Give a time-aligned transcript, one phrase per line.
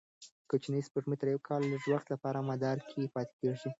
[0.49, 3.69] کوچنۍ سپوږمۍ تر یوه کال لږ وخت لپاره مدار کې پاتې کېږي.